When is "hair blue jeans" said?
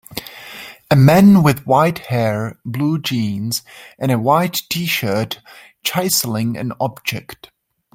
2.07-3.61